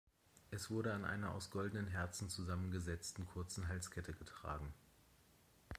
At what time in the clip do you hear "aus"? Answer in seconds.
1.35-1.51